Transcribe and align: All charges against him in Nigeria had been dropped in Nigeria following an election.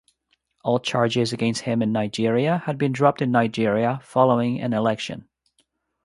All 0.63 0.79
charges 0.79 1.31
against 1.31 1.61
him 1.61 1.83
in 1.83 1.91
Nigeria 1.91 2.57
had 2.65 2.79
been 2.79 2.91
dropped 2.91 3.21
in 3.21 3.31
Nigeria 3.31 3.99
following 4.01 4.59
an 4.59 4.73
election. 4.73 5.29